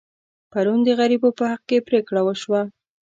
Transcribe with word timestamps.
پرون 0.51 0.79
د 0.85 0.89
غریبو 0.99 1.29
په 1.37 1.43
حق 1.51 1.61
کې 1.69 1.85
پرېکړه 1.87 2.21
وشوه. 2.23 2.61